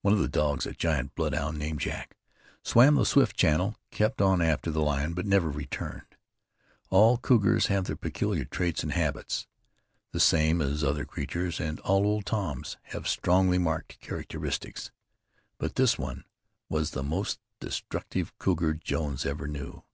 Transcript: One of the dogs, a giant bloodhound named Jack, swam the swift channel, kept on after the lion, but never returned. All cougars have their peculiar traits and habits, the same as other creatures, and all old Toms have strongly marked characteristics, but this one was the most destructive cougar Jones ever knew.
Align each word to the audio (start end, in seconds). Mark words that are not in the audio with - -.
One 0.00 0.14
of 0.14 0.20
the 0.20 0.26
dogs, 0.26 0.64
a 0.64 0.72
giant 0.72 1.14
bloodhound 1.14 1.58
named 1.58 1.80
Jack, 1.80 2.16
swam 2.64 2.94
the 2.94 3.04
swift 3.04 3.36
channel, 3.36 3.76
kept 3.90 4.22
on 4.22 4.40
after 4.40 4.70
the 4.70 4.80
lion, 4.80 5.12
but 5.12 5.26
never 5.26 5.50
returned. 5.50 6.16
All 6.88 7.18
cougars 7.18 7.66
have 7.66 7.84
their 7.84 7.94
peculiar 7.96 8.46
traits 8.46 8.82
and 8.82 8.92
habits, 8.92 9.46
the 10.12 10.18
same 10.18 10.62
as 10.62 10.82
other 10.82 11.04
creatures, 11.04 11.60
and 11.60 11.78
all 11.80 12.06
old 12.06 12.24
Toms 12.24 12.78
have 12.84 13.06
strongly 13.06 13.58
marked 13.58 14.00
characteristics, 14.00 14.90
but 15.58 15.74
this 15.74 15.98
one 15.98 16.24
was 16.70 16.92
the 16.92 17.02
most 17.04 17.38
destructive 17.60 18.32
cougar 18.38 18.72
Jones 18.72 19.26
ever 19.26 19.46
knew. 19.46 19.84